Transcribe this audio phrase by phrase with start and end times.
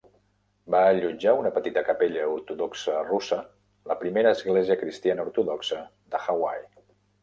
[0.75, 3.41] Va allotjar una petita capella ortodoxa russa,
[3.93, 6.71] la primera església cristiana ortodoxa de Hawaii.